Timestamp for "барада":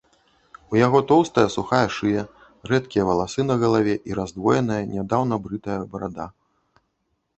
5.93-6.27